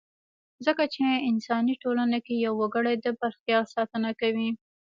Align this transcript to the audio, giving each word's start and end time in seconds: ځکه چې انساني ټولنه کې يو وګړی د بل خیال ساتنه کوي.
ځکه 0.65 0.83
چې 0.93 1.05
انساني 1.29 1.75
ټولنه 1.83 2.17
کې 2.25 2.35
يو 2.45 2.53
وګړی 2.61 2.95
د 2.99 3.07
بل 3.19 3.31
خیال 3.41 3.65
ساتنه 3.75 4.09
کوي. 4.21 4.49